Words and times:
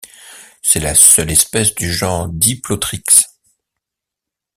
C'est 0.63 0.79
la 0.79 0.95
seule 0.95 1.29
espèce 1.29 1.75
du 1.75 1.93
genre 1.93 2.27
Diplothrix. 2.27 3.03